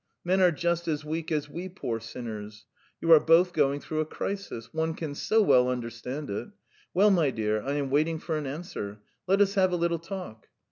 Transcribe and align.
Men 0.25 0.41
are 0.41 0.49
just 0.51 0.87
as 0.87 1.05
weak 1.05 1.31
as 1.31 1.47
we 1.47 1.69
poor 1.69 1.99
sinners. 1.99 2.65
You 3.01 3.11
are 3.11 3.19
both 3.19 3.53
going 3.53 3.79
through 3.81 3.99
a 3.99 4.05
crisis.... 4.05 4.73
One 4.73 4.95
can 4.95 5.13
so 5.13 5.43
well 5.43 5.69
understand 5.69 6.27
it! 6.31 6.47
Well, 6.91 7.11
my 7.11 7.29
dear, 7.29 7.61
I 7.61 7.73
am 7.73 7.91
waiting 7.91 8.17
for 8.17 8.35
an 8.35 8.47
answer. 8.47 8.99
Let 9.27 9.41
us 9.41 9.53
have 9.53 9.71
a 9.71 9.75
little 9.77 9.99
talk." 9.99 10.47